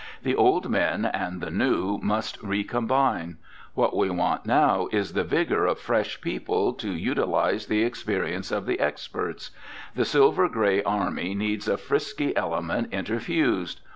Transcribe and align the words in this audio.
The 0.23 0.33
old 0.33 0.67
men 0.67 1.05
and 1.05 1.41
the 1.41 1.51
new 1.51 1.99
must 2.01 2.41
recombine. 2.41 3.37
What 3.75 3.95
we 3.95 4.09
want 4.09 4.47
now 4.47 4.87
is 4.91 5.13
the 5.13 5.23
vigor 5.23 5.67
of 5.67 5.77
fresh 5.77 6.19
people 6.21 6.73
to 6.73 6.89
utilize 6.89 7.67
the 7.67 7.83
experience 7.83 8.51
of 8.51 8.65
the 8.65 8.79
experts. 8.79 9.51
The 9.93 10.03
Silver 10.03 10.49
Gray 10.49 10.81
Army 10.81 11.35
needs 11.35 11.67
a 11.67 11.77
frisky 11.77 12.35
element 12.35 12.89
interfused. 12.91 13.81